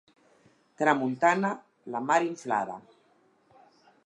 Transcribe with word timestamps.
Tramuntana, 0.81 1.53
la 1.97 2.03
mar 2.09 2.19
inflada. 2.31 2.83